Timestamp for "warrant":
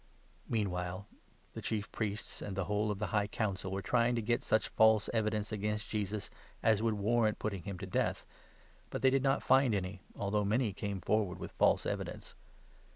6.95-7.37